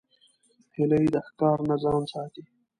هیلۍ 0.75 1.05
د 1.13 1.15
ښکار 1.27 1.57
نه 1.69 1.75
ځان 1.83 2.03
ساتي 2.11 2.43